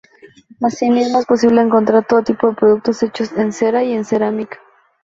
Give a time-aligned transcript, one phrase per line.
[0.63, 4.57] Asimismo es posible encontrar todo tipo de productos hechos en cera y en cerámica.